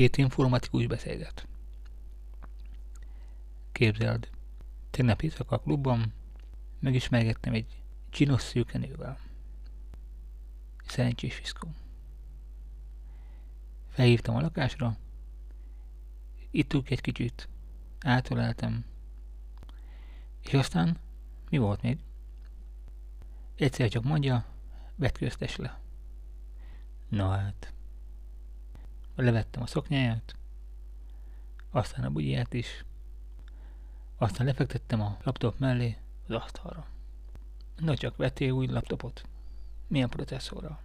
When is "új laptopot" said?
38.50-39.28